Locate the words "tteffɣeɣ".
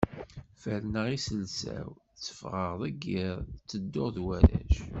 2.15-2.71